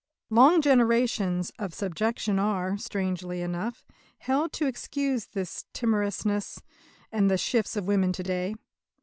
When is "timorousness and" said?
5.73-7.29